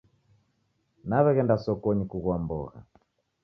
Naw'eghenda 1.09 1.55
sokonyi 1.63 2.03
kughua 2.11 2.35
mbogha 2.43 2.79